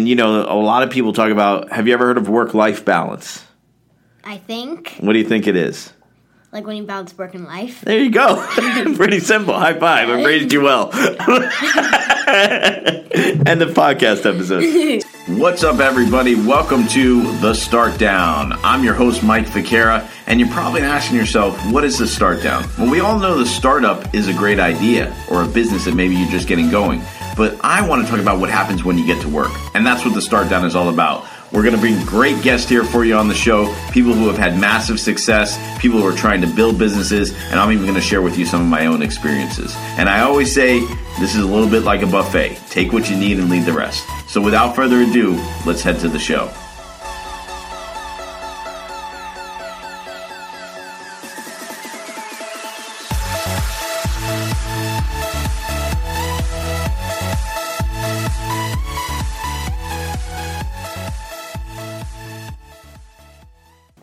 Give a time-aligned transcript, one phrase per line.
[0.00, 1.70] And you know, a lot of people talk about.
[1.72, 3.44] Have you ever heard of work-life balance?
[4.24, 5.92] I think, What do you think it is?
[6.52, 7.82] like when you balance work and life.
[7.82, 8.42] There you go.
[8.96, 9.52] Pretty simple.
[9.52, 10.08] High five.
[10.08, 10.90] I've raised you well.
[10.94, 11.04] and
[13.60, 15.04] the podcast episode.
[15.38, 16.34] What's up, everybody?
[16.34, 18.54] Welcome to The Start Down.
[18.64, 22.64] I'm your host, Mike Ficara, and you're probably asking yourself, what is the Start Down?
[22.78, 26.16] Well, we all know the startup is a great idea or a business that maybe
[26.16, 27.02] you're just getting going.
[27.36, 29.50] But I want to talk about what happens when you get to work.
[29.74, 31.26] And that's what The Start Down is all about.
[31.52, 33.74] We're going to bring great guests here for you on the show.
[33.90, 37.72] People who have had massive success, people who are trying to build businesses, and I'm
[37.72, 39.74] even going to share with you some of my own experiences.
[39.98, 40.78] And I always say
[41.18, 42.56] this is a little bit like a buffet.
[42.68, 44.06] Take what you need and leave the rest.
[44.28, 46.52] So without further ado, let's head to the show.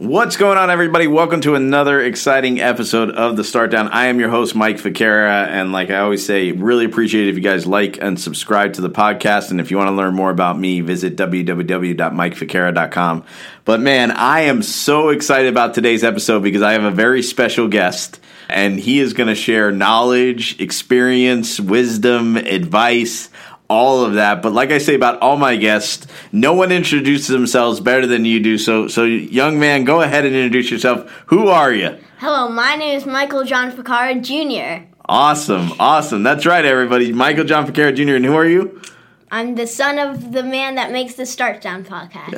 [0.07, 1.05] What's going on, everybody?
[1.05, 3.89] Welcome to another exciting episode of the Start Down.
[3.89, 7.35] I am your host, Mike Ficara, and like I always say, really appreciate it if
[7.35, 9.51] you guys like and subscribe to the podcast.
[9.51, 13.25] And if you want to learn more about me, visit www.mikeficara.com.
[13.65, 17.67] But man, I am so excited about today's episode because I have a very special
[17.67, 23.29] guest, and he is going to share knowledge, experience, wisdom, advice
[23.69, 24.41] all of that.
[24.41, 28.39] But like I say about all my guests, no one introduces themselves better than you
[28.39, 28.57] do.
[28.57, 31.09] So, so young man, go ahead and introduce yourself.
[31.27, 31.97] Who are you?
[32.19, 34.85] Hello, my name is Michael John Ficara Jr.
[35.05, 36.23] Awesome, awesome.
[36.23, 37.13] That's right, everybody.
[37.13, 38.15] Michael John Ficara Jr.
[38.15, 38.81] And who are you?
[39.29, 42.33] I'm the son of the man that makes the Start Down podcast.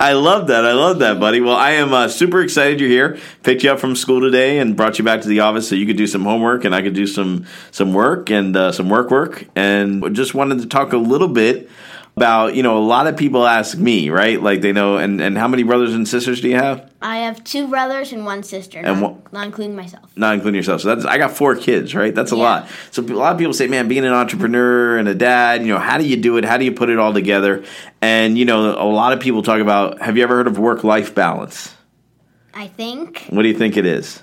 [0.00, 0.66] I love that.
[0.66, 1.40] I love that, buddy.
[1.40, 3.16] Well, I am uh, super excited you're here.
[3.44, 5.86] Picked you up from school today and brought you back to the office so you
[5.86, 9.12] could do some homework and I could do some some work and uh, some work
[9.12, 9.46] work.
[9.54, 11.70] And just wanted to talk a little bit
[12.16, 15.38] about you know a lot of people ask me right like they know and and
[15.38, 18.78] how many brothers and sisters do you have I have two brothers and one sister,
[18.78, 20.04] And not, not including myself.
[20.16, 20.82] not including yourself.
[20.82, 22.14] So that's I got four kids, right?
[22.14, 22.42] That's a Yeah.
[22.42, 22.68] lot.
[22.90, 25.78] So a lot of people say, "Man, being an entrepreneur and a dad, you know,
[25.78, 26.44] how do you do it?
[26.44, 27.64] How do you put it all together?"
[28.02, 30.02] And you know, a lot of people talk about.
[30.02, 31.74] Have you ever heard of work life balance?
[32.52, 34.22] I think, What do you think it is?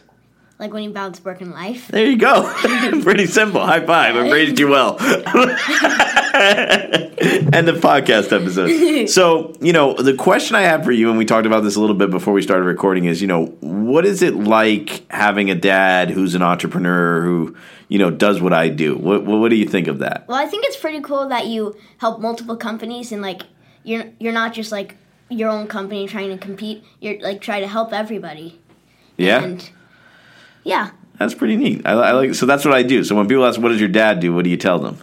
[0.60, 1.88] like when you balance work and life.
[1.88, 2.52] There you go.
[3.02, 3.62] Pretty simple.
[3.66, 4.16] High five.
[4.16, 4.98] I raised you well.
[7.54, 9.08] End of podcast episode.
[9.10, 11.82] So, you know, the question I have for you, and we talked about this a
[11.82, 15.56] little bit before we started recording, is, you know, what is it like having a
[15.56, 17.56] dad who's an entrepreneur who,
[17.88, 18.96] you know, does what I do?
[18.96, 20.28] What, what, what do you think of that?
[20.28, 23.44] Well, I think it's pretty cool that you help multiple companies and like
[23.84, 24.96] you're you're not just like
[25.30, 26.84] your own company trying to compete.
[27.00, 28.60] You're like trying to help everybody.
[29.16, 29.70] Yeah, And
[30.64, 31.82] yeah, that's pretty neat.
[31.86, 32.36] I, I like.
[32.36, 33.04] So that's what I do.
[33.04, 35.02] So when people ask, "What does your dad do?" What do you tell them?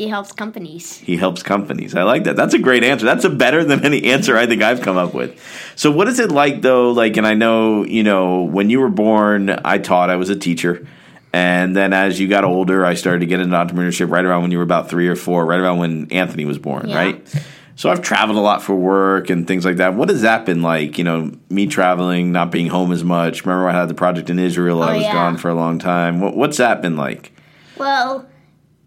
[0.00, 0.96] He helps companies.
[0.96, 1.94] He helps companies.
[1.94, 2.34] I like that.
[2.34, 3.04] That's a great answer.
[3.04, 5.38] That's a better than any answer I think I've come up with.
[5.76, 6.90] So what is it like though?
[6.92, 10.36] Like, and I know, you know, when you were born, I taught, I was a
[10.36, 10.86] teacher.
[11.34, 14.50] And then as you got older, I started to get into entrepreneurship right around when
[14.52, 16.96] you were about three or four, right around when Anthony was born, Yeah.
[16.96, 17.42] right?
[17.76, 19.92] So I've traveled a lot for work and things like that.
[19.94, 20.96] What has that been like?
[20.96, 23.44] You know, me traveling, not being home as much.
[23.44, 24.82] Remember, I had the project in Israel.
[24.82, 25.12] Oh, I Oh, was yeah.
[25.12, 26.20] gone for a long time.
[26.20, 27.32] What, what's that been like?
[27.76, 28.26] Well,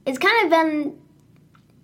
[0.05, 0.97] it's kind of been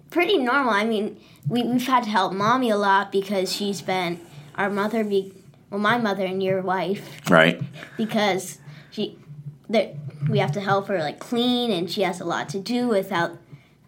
[0.10, 0.74] pretty normal.
[0.74, 4.20] I mean, we, we've had to help mommy a lot because she's been
[4.56, 5.34] our mother, be,
[5.70, 7.62] well, my mother and your wife, Right?
[7.98, 8.60] because
[8.92, 9.18] she,
[9.70, 9.96] that
[10.30, 13.38] we have to help her like clean, and she has a lot to do without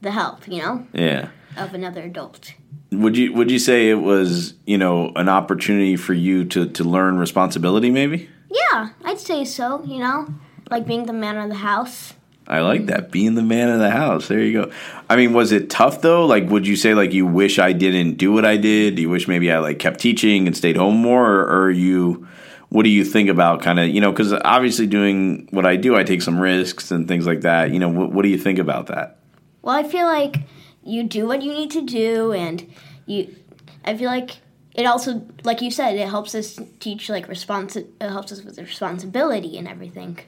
[0.01, 1.29] the help, you know, Yeah.
[1.57, 2.53] of another adult.
[2.91, 6.83] Would you would you say it was you know an opportunity for you to to
[6.83, 7.89] learn responsibility?
[7.89, 9.81] Maybe Yeah, I'd say so.
[9.85, 10.27] You know,
[10.69, 12.13] like being the man of the house.
[12.47, 14.27] I like that being the man of the house.
[14.27, 14.71] There you go.
[15.09, 16.25] I mean, was it tough though?
[16.25, 18.95] Like, would you say like you wish I didn't do what I did?
[18.95, 22.27] Do you wish maybe I like kept teaching and stayed home more, or, you?
[22.69, 24.11] What do you think about kind of you know?
[24.11, 27.71] Because obviously doing what I do, I take some risks and things like that.
[27.71, 29.19] You know, what, what do you think about that?
[29.61, 30.37] Well, I feel like
[30.83, 32.65] you do what you need to do, and
[33.05, 33.35] you.
[33.83, 34.37] I feel like
[34.73, 38.57] it also, like you said, it helps us teach like responsi- It helps us with
[38.57, 40.19] responsibility and everything.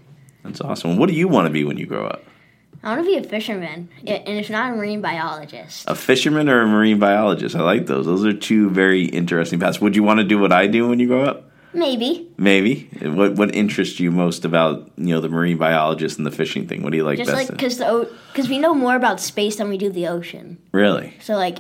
[0.44, 0.98] That's awesome.
[0.98, 2.24] What do you want to be when you grow up?
[2.84, 5.86] I want to be a fisherman, and if not, a marine biologist.
[5.88, 7.56] A fisherman or a marine biologist?
[7.56, 8.06] I like those.
[8.06, 9.80] Those are two very interesting paths.
[9.80, 11.50] Would you want to do what I do when you grow up?
[11.74, 12.90] Maybe Maybe.
[13.02, 16.84] What what interests you most about you know the marine biologist and the fishing thing?
[16.84, 17.50] What do you like just best?
[17.50, 20.60] like because the because we know more about space than we do the ocean.
[20.72, 21.60] really, So like,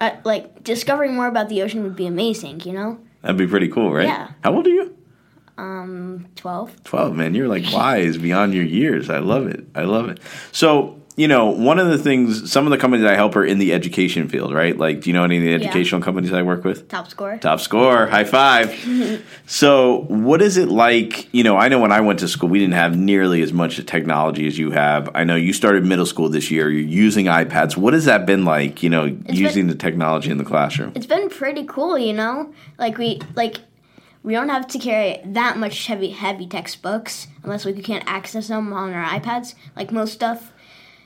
[0.00, 2.60] uh, like discovering more about the ocean would be amazing.
[2.60, 4.06] You know, that'd be pretty cool, right?
[4.06, 4.32] Yeah.
[4.42, 4.94] How old are you?
[5.58, 6.82] Um, twelve.
[6.84, 7.34] Twelve, man.
[7.34, 9.10] You're like wise beyond your years.
[9.10, 9.66] I love it.
[9.74, 10.20] I love it.
[10.52, 13.58] So you know, one of the things, some of the companies I help are in
[13.58, 14.76] the education field, right?
[14.76, 16.88] Like, do you know any of the educational companies I work with?
[16.88, 17.38] Top score.
[17.38, 18.74] Top score, high five.
[19.46, 21.32] so, what is it like?
[21.32, 23.84] You know, I know when I went to school, we didn't have nearly as much
[23.86, 25.08] technology as you have.
[25.14, 26.68] I know you started middle school this year.
[26.68, 27.76] You're using iPads.
[27.76, 28.82] What has that been like?
[28.82, 30.92] You know, using been, the technology in the classroom.
[30.96, 31.96] It's been pretty cool.
[31.96, 33.58] You know, like we like
[34.24, 38.72] we don't have to carry that much heavy heavy textbooks unless we can't access them
[38.72, 39.54] on our iPads.
[39.76, 40.52] Like most stuff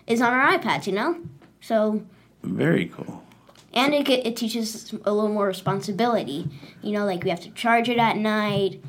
[0.06, 1.20] is on our iPads, you know?
[1.60, 2.02] So.
[2.42, 3.24] Very cool.
[3.74, 6.48] And it, it teaches a little more responsibility.
[6.80, 8.82] You know, like we have to charge it at night,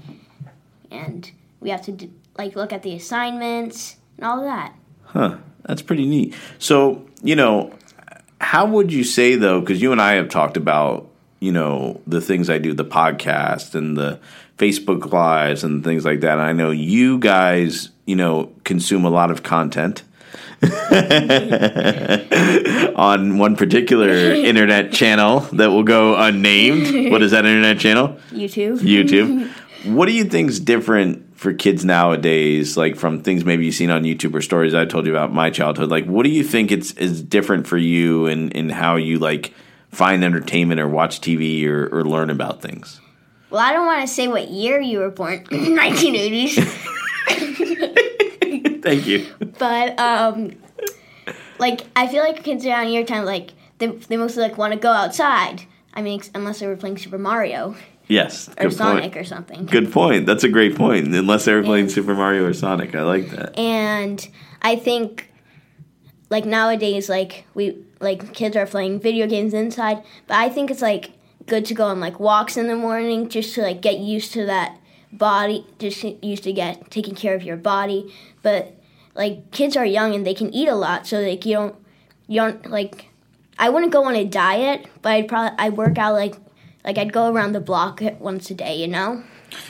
[0.89, 1.29] and
[1.59, 4.73] we have to, like, look at the assignments and all that.
[5.03, 5.37] Huh.
[5.65, 6.33] That's pretty neat.
[6.57, 7.73] So, you know,
[8.39, 11.08] how would you say, though, because you and I have talked about
[11.39, 14.19] you know the things I do, the podcast and the
[14.57, 16.39] Facebook lives and things like that.
[16.39, 20.03] I know you guys, you know, consume a lot of content.
[22.95, 27.11] on one particular internet channel that will go unnamed.
[27.11, 28.17] What is that internet channel?
[28.31, 28.79] YouTube.
[28.79, 29.49] YouTube.
[29.85, 34.03] What do you think's different for kids nowadays, like from things maybe you've seen on
[34.03, 35.89] YouTube or stories I told you about my childhood?
[35.89, 39.19] Like, what do you think it's is different for you and in, in how you
[39.19, 39.53] like
[39.91, 43.01] find entertainment or watch TV or, or learn about things?
[43.49, 46.55] Well, I don't want to say what year you were born, 1980s.
[48.81, 49.27] Thank you.
[49.57, 50.55] But um,
[51.57, 54.79] like I feel like kids around your time, like they they mostly like want to
[54.79, 55.63] go outside.
[55.93, 57.75] I mean, unless they were playing Super Mario.
[58.07, 59.17] Yes, or Sonic point.
[59.17, 59.65] or something.
[59.67, 60.25] Good point.
[60.25, 61.13] That's a great point.
[61.13, 63.57] Unless they were playing and, Super Mario or Sonic, I like that.
[63.57, 64.27] And
[64.63, 65.31] I think,
[66.31, 70.81] like nowadays, like we like kids are playing video games inside, but I think it's
[70.81, 71.11] like
[71.45, 74.45] good to go on like walks in the morning just to like get used to
[74.45, 74.77] that
[75.11, 78.13] body, just used to get taking care of your body.
[78.41, 78.75] But
[79.15, 81.75] like kids are young and they can eat a lot, so like you don't
[82.27, 83.07] you don't like.
[83.57, 86.35] I wouldn't go on a diet, but I'd probably I work out like
[86.85, 89.23] like I'd go around the block once a day, you know.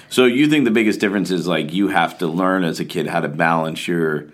[0.10, 3.08] So you think the biggest difference is like you have to learn as a kid
[3.08, 4.32] how to balance your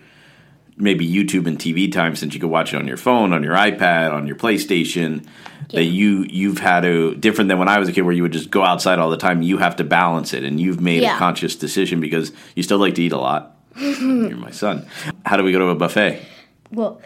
[0.76, 3.54] maybe YouTube and TV time since you could watch it on your phone, on your
[3.54, 5.26] iPad, on your PlayStation.
[5.68, 5.80] Yeah.
[5.80, 8.32] That you you've had to different than when I was a kid where you would
[8.32, 9.42] just go outside all the time.
[9.42, 11.16] You have to balance it, and you've made yeah.
[11.16, 13.56] a conscious decision because you still like to eat a lot.
[13.76, 14.86] You're my son.
[15.24, 16.22] How do we go to a buffet?
[16.70, 17.00] Well,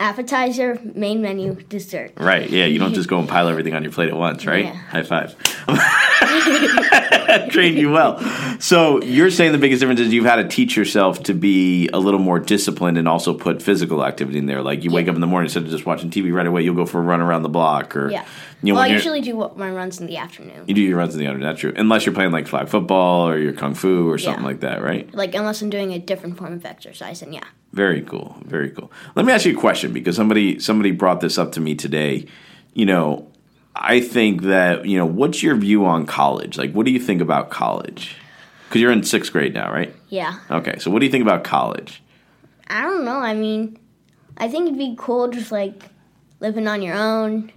[0.00, 2.12] appetizer, main menu, dessert.
[2.16, 2.50] Right.
[2.50, 2.64] Yeah.
[2.64, 4.64] You don't just go and pile everything on your plate at once, right?
[4.64, 4.74] Yeah.
[4.74, 5.36] High five.
[7.50, 8.18] Trained you well.
[8.60, 11.98] So you're saying the biggest difference is you've had to teach yourself to be a
[11.98, 14.62] little more disciplined and also put physical activity in there.
[14.62, 14.96] Like you yeah.
[14.96, 16.98] wake up in the morning instead of just watching TV right away, you'll go for
[16.98, 18.10] a run around the block or.
[18.10, 18.24] Yeah.
[18.62, 20.64] You know, well, I usually do my runs in the afternoon.
[20.68, 21.48] You do your runs in the afternoon.
[21.48, 21.72] That's true.
[21.74, 24.48] Unless you're playing like flag football or your kung fu or something yeah.
[24.48, 25.12] like that, right?
[25.12, 27.42] Like unless I'm doing a different form of exercise, and yeah.
[27.72, 28.36] Very cool.
[28.44, 28.92] Very cool.
[29.16, 32.26] Let me ask you a question because somebody somebody brought this up to me today.
[32.72, 33.31] You know,
[33.74, 36.58] I think that you know, what's your view on college?
[36.58, 38.16] Like, what do you think about college?
[38.68, 39.94] Because you're in sixth grade now, right?
[40.08, 40.38] Yeah.
[40.50, 42.02] Okay, so what do you think about college?
[42.68, 43.18] I don't know.
[43.18, 43.78] I mean,
[44.36, 45.90] I think it'd be cool just like
[46.40, 47.52] living on your own.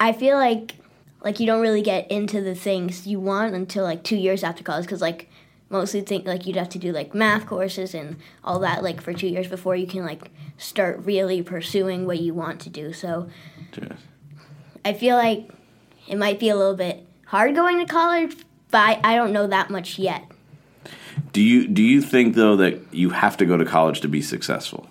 [0.00, 0.74] I feel like
[1.22, 4.62] like you don't really get into the things you want until like two years after
[4.62, 5.28] college because like
[5.68, 9.12] mostly think like you'd have to do like math courses and all that like for
[9.12, 12.92] two years before you can like start really pursuing what you want to do.
[12.92, 13.28] So.
[14.84, 15.48] I feel like
[16.06, 18.36] it might be a little bit hard going to college,
[18.70, 20.24] but I, I don't know that much yet.
[21.32, 24.22] Do you do you think though that you have to go to college to be
[24.22, 24.86] successful?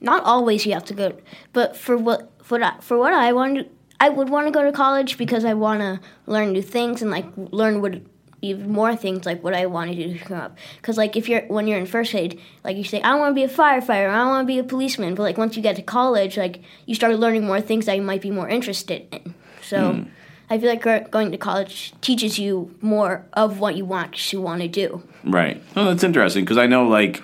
[0.00, 1.16] Not always you have to go,
[1.52, 3.68] but for what for what for what I want
[4.00, 7.10] I would want to go to college because I want to learn new things and
[7.10, 8.00] like learn what
[8.46, 10.58] even more things like what I wanted to do to come up.
[10.76, 13.34] Because like if you're when you're in first grade, like you say, I want to
[13.34, 15.14] be a firefighter, I want to be a policeman.
[15.14, 18.02] But like once you get to college, like you start learning more things that you
[18.02, 19.34] might be more interested in.
[19.62, 20.08] So mm.
[20.48, 24.62] I feel like going to college teaches you more of what you want to want
[24.62, 25.02] to do.
[25.24, 25.60] Right.
[25.74, 27.22] Well, that's interesting because I know like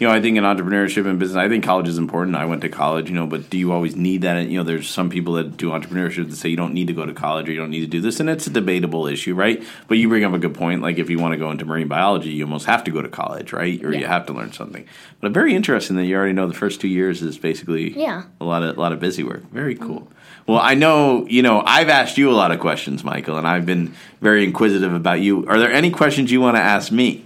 [0.00, 2.34] you know, I think in entrepreneurship and business, I think college is important.
[2.34, 4.48] I went to college, you know, but do you always need that?
[4.48, 7.04] You know, there's some people that do entrepreneurship that say you don't need to go
[7.04, 9.62] to college or you don't need to do this, and it's a debatable issue, right?
[9.88, 10.80] But you bring up a good point.
[10.80, 13.10] Like if you want to go into marine biology, you almost have to go to
[13.10, 13.84] college, right?
[13.84, 14.00] Or yeah.
[14.00, 14.86] you have to learn something.
[15.20, 18.44] But very interesting that you already know the first two years is basically yeah a
[18.44, 19.42] lot of a lot of busy work.
[19.50, 19.86] Very mm-hmm.
[19.86, 20.08] cool.
[20.46, 23.66] Well, I know, you know, I've asked you a lot of questions, Michael, and I've
[23.66, 25.46] been very inquisitive about you.
[25.46, 27.24] Are there any questions you want to ask me?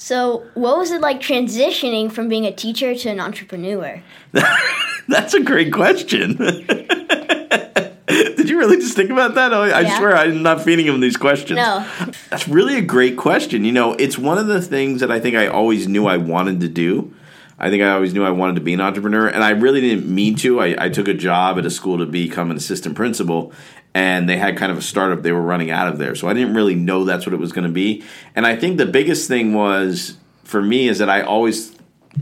[0.00, 4.02] So, what was it like transitioning from being a teacher to an entrepreneur?
[5.08, 6.36] That's a great question.
[8.08, 9.52] Did you really just think about that?
[9.52, 11.58] Oh, I, I swear I'm not feeding him these questions.
[11.58, 11.86] No.
[12.30, 13.62] That's really a great question.
[13.62, 16.60] You know, it's one of the things that I think I always knew I wanted
[16.60, 17.14] to do.
[17.60, 20.12] I think I always knew I wanted to be an entrepreneur, and I really didn't
[20.12, 20.60] mean to.
[20.60, 23.52] I, I took a job at a school to become an assistant principal,
[23.92, 26.14] and they had kind of a startup they were running out of there.
[26.14, 28.02] So I didn't really know that's what it was going to be.
[28.34, 31.76] And I think the biggest thing was for me is that I always,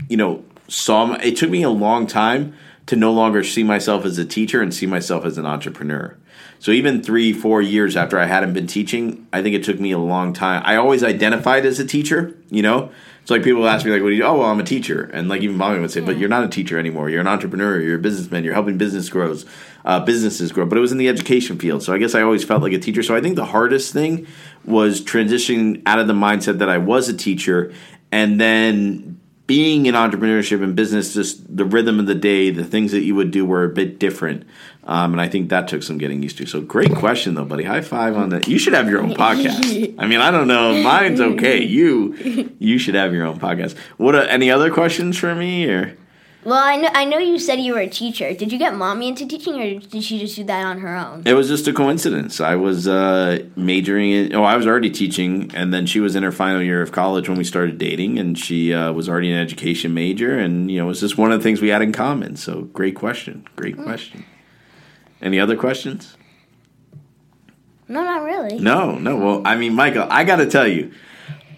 [0.09, 1.13] you know, saw.
[1.13, 2.53] It took me a long time
[2.87, 6.17] to no longer see myself as a teacher and see myself as an entrepreneur.
[6.59, 9.91] So even three, four years after I hadn't been teaching, I think it took me
[9.91, 10.61] a long time.
[10.65, 12.91] I always identified as a teacher, you know.
[13.23, 15.29] So like people ask me like, "What do you?" Oh, well, I'm a teacher, and
[15.29, 17.09] like even mommy would say, "But you're not a teacher anymore.
[17.09, 17.79] You're an entrepreneur.
[17.79, 18.43] You're a businessman.
[18.43, 19.45] You're helping business grows,
[19.85, 22.43] uh, businesses grow." But it was in the education field, so I guess I always
[22.43, 23.03] felt like a teacher.
[23.03, 24.25] So I think the hardest thing
[24.65, 27.71] was transitioning out of the mindset that I was a teacher,
[28.11, 29.18] and then
[29.49, 33.15] being in entrepreneurship and business, just the rhythm of the day, the things that you
[33.15, 34.45] would do were a bit different.
[34.83, 36.45] Um, and I think that took some getting used to.
[36.45, 37.63] So great question though, buddy.
[37.63, 38.47] High five on that.
[38.47, 39.95] You should have your own podcast.
[39.97, 40.83] I mean, I don't know.
[40.83, 41.63] Mine's okay.
[41.63, 43.75] You you should have your own podcast.
[43.97, 45.97] What uh, any other questions for me or?
[46.45, 48.33] Well, I know I know you said you were a teacher.
[48.33, 51.23] Did you get mommy into teaching, or did she just do that on her own?
[51.25, 52.39] It was just a coincidence.
[52.39, 54.33] I was uh, majoring in.
[54.33, 57.27] Oh, I was already teaching, and then she was in her final year of college
[57.27, 60.85] when we started dating, and she uh, was already an education major, and you know,
[60.85, 62.37] it was just one of the things we had in common.
[62.37, 63.45] So, great question.
[63.57, 64.23] Great question.
[65.21, 66.15] Any other questions?
[67.89, 68.59] No, not really.
[68.59, 69.17] No, no.
[69.17, 70.93] Well, I mean, Michael, I got to tell you,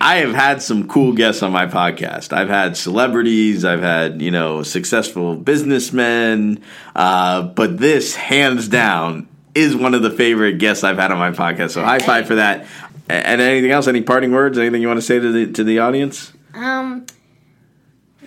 [0.01, 2.33] I have had some cool guests on my podcast.
[2.33, 6.63] I've had celebrities, I've had, you know, successful businessmen,
[6.95, 11.31] uh, but this, hands down, is one of the favorite guests I've had on my
[11.31, 11.71] podcast.
[11.71, 12.65] So high five for that.
[13.09, 13.87] And anything else?
[13.87, 14.57] Any parting words?
[14.57, 16.31] Anything you want to say to the to the audience?
[16.53, 17.05] Um.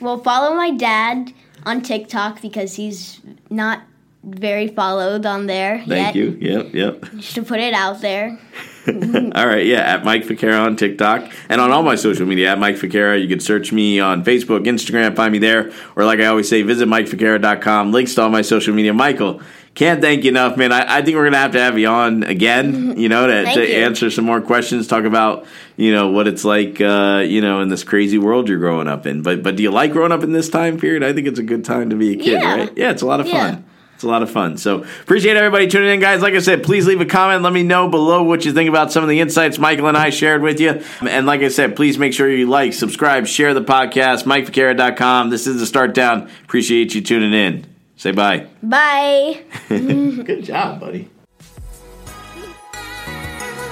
[0.01, 1.33] Well, follow my dad
[1.65, 3.81] on TikTok because he's not
[4.23, 5.79] very followed on there.
[5.79, 6.17] Thank yet.
[6.17, 6.39] you.
[6.41, 7.03] Yep, yep.
[7.17, 8.39] Just to put it out there.
[9.35, 12.59] all right, yeah, at Mike Ficara on TikTok and on all my social media at
[12.59, 13.21] Mike Ficara.
[13.21, 15.73] You can search me on Facebook, Instagram, find me there.
[15.97, 17.93] Or like I always say, visit MikeFicara.com.
[17.93, 18.93] Links to all my social media.
[18.93, 19.41] Michael,
[19.75, 20.71] can't thank you enough, man.
[20.73, 23.61] I, I think we're gonna have to have you on again, you know, to, to
[23.69, 23.75] you.
[23.85, 27.69] answer some more questions, talk about, you know, what it's like, uh, you know, in
[27.69, 29.23] this crazy world you're growing up in.
[29.23, 31.03] But but do you like growing up in this time period?
[31.03, 32.55] I think it's a good time to be a kid, Yeah.
[32.55, 32.73] right?
[32.77, 33.51] Yeah, it's a lot of Yeah.
[33.53, 33.65] fun.
[34.05, 34.57] A lot of fun.
[34.57, 36.23] So appreciate everybody tuning in, guys.
[36.23, 37.43] Like I said, please leave a comment.
[37.43, 40.11] Let me know below what you think about some of the insights Michael and I
[40.11, 40.83] shared with you.
[41.01, 45.31] And like I said, please make sure you like, subscribe, share the podcast, MikeFicara.com.
[45.31, 46.31] This is the start down.
[46.45, 47.67] Appreciate you tuning in.
[47.97, 48.47] Say bye.
[48.63, 49.43] Bye.
[49.69, 51.11] Good job, buddy.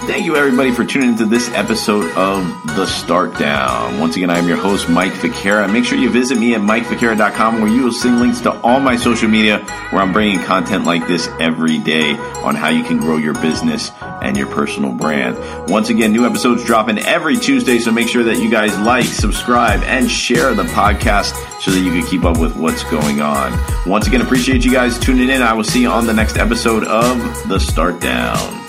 [0.04, 2.44] Thank you, everybody, for tuning into this episode of
[2.74, 4.00] The Start Down.
[4.00, 5.72] Once again, I'm your host, Mike Ficara.
[5.72, 8.96] Make sure you visit me at MikeFicara.com where you will see links to all my
[8.96, 13.16] social media where I'm bringing content like this every day on how you can grow
[13.16, 15.38] your business and your personal brand.
[15.70, 19.82] Once again, new episodes dropping every Tuesday, so make sure that you guys like, subscribe,
[19.84, 23.56] and share the podcast so that you can keep up with what's going on.
[23.88, 25.42] Once again, appreciate you guys tuning in.
[25.42, 27.18] I will see you on the next episode of
[27.48, 28.61] The Start Down.